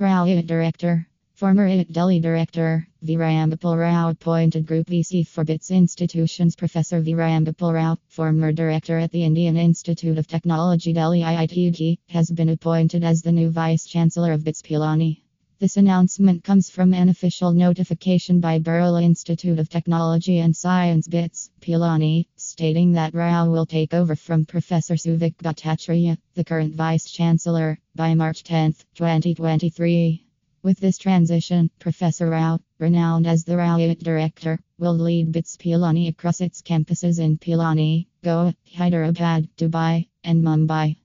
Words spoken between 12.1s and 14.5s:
has been appointed as the new Vice Chancellor of